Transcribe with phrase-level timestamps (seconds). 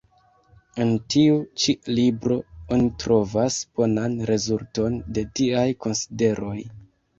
[0.85, 2.39] En tiu ĉi libro
[2.79, 6.59] oni trovas bonan rezulton de tiaj konsideroj.